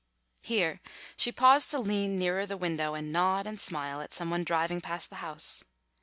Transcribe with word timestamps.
Here 0.41 0.81
she 1.15 1.31
paused 1.31 1.69
to 1.69 1.77
lean 1.79 2.17
nearer 2.17 2.47
the 2.47 2.57
window 2.57 2.95
and 2.95 3.11
nod 3.11 3.45
and 3.45 3.59
smile 3.61 4.01
at 4.01 4.15
some 4.15 4.31
one 4.31 4.43
driving 4.43 4.81
past 4.81 5.11
the 5.11 5.17
house. 5.17 5.63